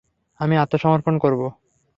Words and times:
আমি 0.39 0.55
আত্মসমর্পণ 0.57 1.15
করব। 1.17 1.41